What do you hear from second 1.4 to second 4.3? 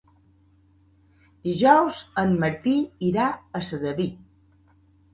Dijous en Martí irà a Sedaví.